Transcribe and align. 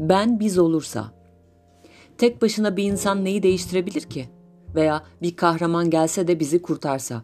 Ben 0.00 0.40
biz 0.40 0.58
olursa. 0.58 1.12
Tek 2.18 2.42
başına 2.42 2.76
bir 2.76 2.84
insan 2.84 3.24
neyi 3.24 3.42
değiştirebilir 3.42 4.02
ki? 4.02 4.28
Veya 4.74 5.02
bir 5.22 5.36
kahraman 5.36 5.90
gelse 5.90 6.28
de 6.28 6.40
bizi 6.40 6.62
kurtarsa. 6.62 7.22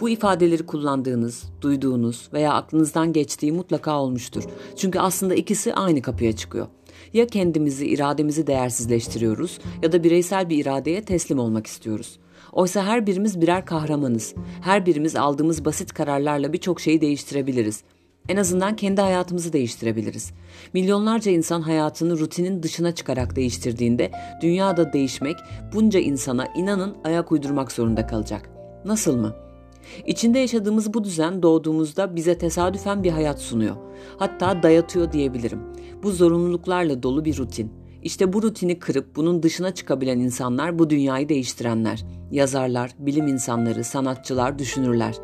Bu 0.00 0.08
ifadeleri 0.08 0.66
kullandığınız, 0.66 1.44
duyduğunuz 1.60 2.28
veya 2.32 2.52
aklınızdan 2.52 3.12
geçtiği 3.12 3.52
mutlaka 3.52 4.00
olmuştur. 4.00 4.44
Çünkü 4.76 4.98
aslında 4.98 5.34
ikisi 5.34 5.74
aynı 5.74 6.02
kapıya 6.02 6.36
çıkıyor. 6.36 6.66
Ya 7.12 7.26
kendimizi, 7.26 7.86
irademizi 7.86 8.46
değersizleştiriyoruz 8.46 9.58
ya 9.82 9.92
da 9.92 10.04
bireysel 10.04 10.48
bir 10.48 10.58
iradeye 10.58 11.04
teslim 11.04 11.38
olmak 11.38 11.66
istiyoruz. 11.66 12.18
Oysa 12.52 12.84
her 12.84 13.06
birimiz 13.06 13.40
birer 13.40 13.66
kahramanız. 13.66 14.34
Her 14.60 14.86
birimiz 14.86 15.16
aldığımız 15.16 15.64
basit 15.64 15.92
kararlarla 15.92 16.52
birçok 16.52 16.80
şeyi 16.80 17.00
değiştirebiliriz. 17.00 17.82
En 18.28 18.36
azından 18.36 18.76
kendi 18.76 19.00
hayatımızı 19.00 19.52
değiştirebiliriz. 19.52 20.32
Milyonlarca 20.72 21.32
insan 21.32 21.62
hayatını 21.62 22.18
rutinin 22.18 22.62
dışına 22.62 22.94
çıkarak 22.94 23.36
değiştirdiğinde 23.36 24.10
dünyada 24.42 24.92
değişmek 24.92 25.36
bunca 25.74 26.00
insana 26.00 26.46
inanın 26.56 26.96
ayak 27.04 27.32
uydurmak 27.32 27.72
zorunda 27.72 28.06
kalacak. 28.06 28.50
Nasıl 28.84 29.16
mı? 29.16 29.36
İçinde 30.06 30.38
yaşadığımız 30.38 30.94
bu 30.94 31.04
düzen 31.04 31.42
doğduğumuzda 31.42 32.16
bize 32.16 32.38
tesadüfen 32.38 33.04
bir 33.04 33.10
hayat 33.10 33.40
sunuyor. 33.40 33.76
Hatta 34.18 34.62
dayatıyor 34.62 35.12
diyebilirim. 35.12 35.60
Bu 36.02 36.10
zorunluluklarla 36.10 37.02
dolu 37.02 37.24
bir 37.24 37.36
rutin. 37.36 37.83
İşte 38.04 38.32
bu 38.32 38.42
rutini 38.42 38.78
kırıp 38.78 39.16
bunun 39.16 39.42
dışına 39.42 39.74
çıkabilen 39.74 40.18
insanlar 40.18 40.78
bu 40.78 40.90
dünyayı 40.90 41.28
değiştirenler. 41.28 42.04
Yazarlar, 42.30 42.90
bilim 42.98 43.26
insanları, 43.26 43.84
sanatçılar, 43.84 44.58
düşünürler. 44.58 45.14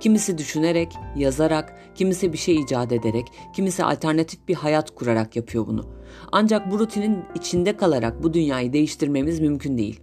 Kimisi 0.00 0.38
düşünerek, 0.38 0.92
yazarak, 1.16 1.74
kimisi 1.94 2.32
bir 2.32 2.38
şey 2.38 2.60
icat 2.60 2.92
ederek, 2.92 3.26
kimisi 3.54 3.84
alternatif 3.84 4.48
bir 4.48 4.54
hayat 4.54 4.94
kurarak 4.94 5.36
yapıyor 5.36 5.66
bunu. 5.66 5.84
Ancak 6.32 6.70
bu 6.70 6.78
rutinin 6.78 7.18
içinde 7.34 7.76
kalarak 7.76 8.22
bu 8.22 8.34
dünyayı 8.34 8.72
değiştirmemiz 8.72 9.40
mümkün 9.40 9.78
değil. 9.78 10.00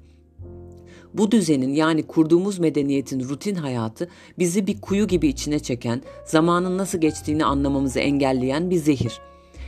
Bu 1.13 1.31
düzenin 1.31 1.73
yani 1.73 2.03
kurduğumuz 2.03 2.59
medeniyetin 2.59 3.19
rutin 3.19 3.55
hayatı 3.55 4.09
bizi 4.39 4.67
bir 4.67 4.81
kuyu 4.81 5.07
gibi 5.07 5.27
içine 5.27 5.59
çeken, 5.59 6.01
zamanın 6.25 6.77
nasıl 6.77 6.97
geçtiğini 6.97 7.45
anlamamızı 7.45 7.99
engelleyen 7.99 8.69
bir 8.69 8.77
zehir. 8.77 9.19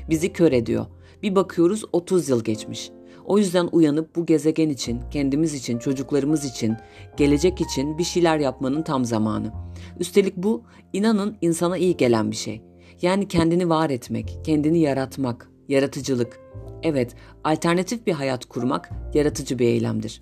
Bizi 0.10 0.34
kör 0.34 0.52
ediyor. 0.52 0.86
Bir 1.24 1.36
bakıyoruz 1.36 1.84
30 1.92 2.30
yıl 2.30 2.44
geçmiş. 2.44 2.92
O 3.26 3.38
yüzden 3.38 3.70
uyanıp 3.72 4.16
bu 4.16 4.26
gezegen 4.26 4.70
için, 4.70 5.02
kendimiz 5.12 5.54
için, 5.54 5.80
çocuklarımız 5.80 6.46
için, 6.46 6.76
gelecek 7.18 7.62
için 7.62 7.98
bir 7.98 8.04
şeyler 8.04 8.38
yapmanın 8.38 8.82
tam 8.82 9.06
zamanı. 9.06 9.52
Üstelik 10.00 10.38
bu 10.38 10.64
inanın 10.94 11.38
insana 11.42 11.78
iyi 11.78 11.98
gelen 11.98 12.32
bir 12.32 12.36
şey. 12.36 12.62
Yani 13.02 13.28
kendini 13.28 13.70
var 13.70 13.90
etmek, 13.90 14.40
kendini 14.46 14.80
yaratmak, 14.80 15.50
yaratıcılık. 15.68 16.40
Evet, 16.84 17.16
alternatif 17.44 18.08
bir 18.08 18.14
hayat 18.14 18.46
kurmak 18.46 18.90
yaratıcı 19.14 19.60
bir 19.60 19.66
eylemdir. 19.66 20.22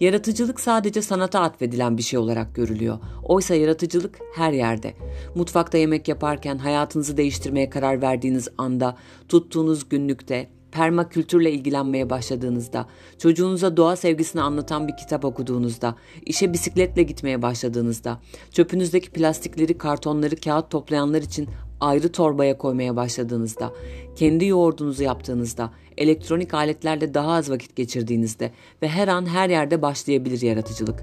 Yaratıcılık 0.00 0.60
sadece 0.60 1.02
sanata 1.02 1.40
atfedilen 1.40 1.98
bir 1.98 2.02
şey 2.02 2.18
olarak 2.18 2.54
görülüyor. 2.54 2.98
Oysa 3.22 3.54
yaratıcılık 3.54 4.18
her 4.34 4.52
yerde. 4.52 4.94
Mutfakta 5.34 5.78
yemek 5.78 6.08
yaparken, 6.08 6.58
hayatınızı 6.58 7.16
değiştirmeye 7.16 7.70
karar 7.70 8.02
verdiğiniz 8.02 8.48
anda, 8.58 8.96
tuttuğunuz 9.28 9.88
günlükte, 9.88 10.50
permakültürle 10.72 11.52
ilgilenmeye 11.52 12.10
başladığınızda, 12.10 12.86
çocuğunuza 13.18 13.76
doğa 13.76 13.96
sevgisini 13.96 14.42
anlatan 14.42 14.88
bir 14.88 14.96
kitap 14.96 15.24
okuduğunuzda, 15.24 15.96
işe 16.26 16.52
bisikletle 16.52 17.02
gitmeye 17.02 17.42
başladığınızda, 17.42 18.20
çöpünüzdeki 18.52 19.10
plastikleri, 19.10 19.78
kartonları, 19.78 20.36
kağıt 20.36 20.70
toplayanlar 20.70 21.22
için 21.22 21.48
ayrı 21.80 22.12
torbaya 22.12 22.58
koymaya 22.58 22.96
başladığınızda, 22.96 23.72
kendi 24.16 24.46
yoğurdunuzu 24.46 25.02
yaptığınızda, 25.02 25.70
elektronik 26.00 26.54
aletlerle 26.54 27.14
daha 27.14 27.32
az 27.32 27.50
vakit 27.50 27.76
geçirdiğinizde 27.76 28.52
ve 28.82 28.88
her 28.88 29.08
an 29.08 29.26
her 29.26 29.50
yerde 29.50 29.82
başlayabilir 29.82 30.42
yaratıcılık. 30.42 31.02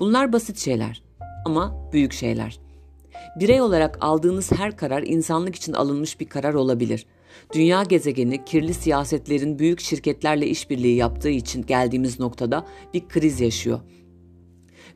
Bunlar 0.00 0.32
basit 0.32 0.58
şeyler 0.58 1.02
ama 1.46 1.90
büyük 1.92 2.12
şeyler. 2.12 2.58
Birey 3.40 3.60
olarak 3.60 3.98
aldığınız 4.00 4.52
her 4.52 4.76
karar 4.76 5.02
insanlık 5.02 5.54
için 5.54 5.72
alınmış 5.72 6.20
bir 6.20 6.28
karar 6.28 6.54
olabilir. 6.54 7.06
Dünya 7.54 7.82
gezegeni 7.82 8.44
kirli 8.44 8.74
siyasetlerin 8.74 9.58
büyük 9.58 9.80
şirketlerle 9.80 10.46
işbirliği 10.46 10.96
yaptığı 10.96 11.30
için 11.30 11.66
geldiğimiz 11.66 12.20
noktada 12.20 12.66
bir 12.94 13.08
kriz 13.08 13.40
yaşıyor. 13.40 13.80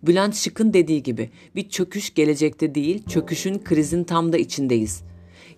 Bülent 0.02 0.34
Şık'ın 0.34 0.72
dediği 0.72 1.02
gibi 1.02 1.30
bir 1.54 1.68
çöküş 1.68 2.14
gelecekte 2.14 2.74
değil, 2.74 3.04
çöküşün 3.06 3.58
krizin 3.58 4.04
tam 4.04 4.32
da 4.32 4.38
içindeyiz. 4.38 5.02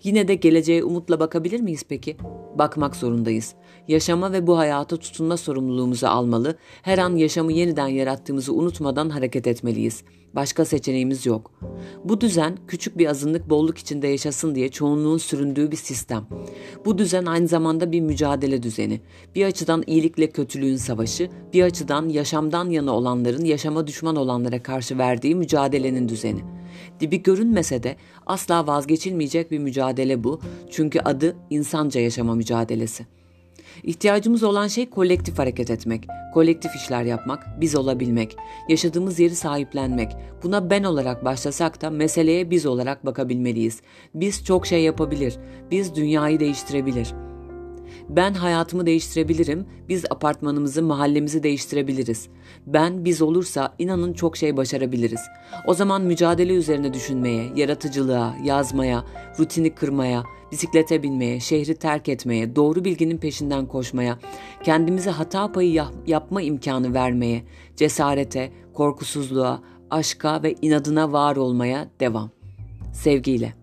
Yine 0.03 0.27
de 0.27 0.35
geleceğe 0.35 0.83
umutla 0.83 1.19
bakabilir 1.19 1.59
miyiz 1.59 1.83
peki? 1.89 2.17
Bakmak 2.55 2.95
zorundayız. 2.95 3.55
Yaşama 3.87 4.31
ve 4.31 4.47
bu 4.47 4.57
hayata 4.57 4.97
tutunma 4.97 5.37
sorumluluğumuzu 5.37 6.07
almalı, 6.07 6.55
her 6.81 6.97
an 6.97 7.15
yaşamı 7.15 7.53
yeniden 7.53 7.87
yarattığımızı 7.87 8.53
unutmadan 8.53 9.09
hareket 9.09 9.47
etmeliyiz. 9.47 10.03
Başka 10.35 10.65
seçeneğimiz 10.65 11.25
yok. 11.25 11.51
Bu 12.03 12.21
düzen 12.21 12.57
küçük 12.67 12.97
bir 12.97 13.07
azınlık 13.07 13.49
bolluk 13.49 13.77
içinde 13.77 14.07
yaşasın 14.07 14.55
diye 14.55 14.69
çoğunluğun 14.69 15.17
süründüğü 15.17 15.71
bir 15.71 15.77
sistem. 15.77 16.25
Bu 16.85 16.97
düzen 16.97 17.25
aynı 17.25 17.47
zamanda 17.47 17.91
bir 17.91 18.01
mücadele 18.01 18.63
düzeni. 18.63 19.01
Bir 19.35 19.45
açıdan 19.45 19.83
iyilikle 19.87 20.29
kötülüğün 20.29 20.75
savaşı, 20.75 21.29
bir 21.53 21.63
açıdan 21.63 22.09
yaşamdan 22.09 22.69
yana 22.69 22.95
olanların 22.95 23.45
yaşama 23.45 23.87
düşman 23.87 24.15
olanlara 24.15 24.63
karşı 24.63 24.97
verdiği 24.97 25.35
mücadelenin 25.35 26.09
düzeni. 26.09 26.41
Dibi 26.99 27.23
görünmese 27.23 27.83
de 27.83 27.95
asla 28.25 28.67
vazgeçilmeyecek 28.67 29.51
bir 29.51 29.59
mücadele 29.59 30.23
bu. 30.23 30.41
Çünkü 30.71 30.99
adı 30.99 31.35
insanca 31.49 32.01
yaşama 32.01 32.35
mücadelesi. 32.35 33.05
İhtiyacımız 33.83 34.43
olan 34.43 34.67
şey 34.67 34.89
kolektif 34.89 35.39
hareket 35.39 35.71
etmek, 35.71 36.07
kolektif 36.33 36.75
işler 36.75 37.03
yapmak, 37.03 37.61
biz 37.61 37.75
olabilmek, 37.75 38.37
yaşadığımız 38.69 39.19
yeri 39.19 39.35
sahiplenmek. 39.35 40.11
Buna 40.43 40.69
ben 40.69 40.83
olarak 40.83 41.25
başlasak 41.25 41.81
da 41.81 41.89
meseleye 41.89 42.49
biz 42.49 42.65
olarak 42.65 43.05
bakabilmeliyiz. 43.05 43.81
Biz 44.15 44.45
çok 44.45 44.67
şey 44.67 44.83
yapabilir, 44.83 45.37
biz 45.71 45.95
dünyayı 45.95 46.39
değiştirebilir.'' 46.39 47.30
Ben 48.09 48.33
hayatımı 48.33 48.85
değiştirebilirim, 48.85 49.65
biz 49.89 50.05
apartmanımızı, 50.09 50.83
mahallemizi 50.83 51.43
değiştirebiliriz. 51.43 52.27
Ben 52.67 53.05
biz 53.05 53.21
olursa 53.21 53.75
inanın 53.79 54.13
çok 54.13 54.37
şey 54.37 54.57
başarabiliriz. 54.57 55.21
O 55.67 55.73
zaman 55.73 56.01
mücadele 56.01 56.53
üzerine 56.53 56.93
düşünmeye, 56.93 57.51
yaratıcılığa, 57.55 58.35
yazmaya, 58.43 59.05
rutini 59.39 59.75
kırmaya, 59.75 60.23
bisiklete 60.51 61.03
binmeye, 61.03 61.39
şehri 61.39 61.75
terk 61.75 62.09
etmeye, 62.09 62.55
doğru 62.55 62.85
bilginin 62.85 63.17
peşinden 63.17 63.65
koşmaya, 63.65 64.19
kendimize 64.63 65.09
hata 65.09 65.51
payı 65.51 65.71
yap- 65.71 65.93
yapma 66.07 66.41
imkanı 66.41 66.93
vermeye, 66.93 67.43
cesarete, 67.75 68.51
korkusuzluğa, 68.73 69.61
aşka 69.89 70.43
ve 70.43 70.55
inadına 70.61 71.11
var 71.11 71.35
olmaya 71.35 71.87
devam. 71.99 72.29
Sevgiyle. 72.93 73.60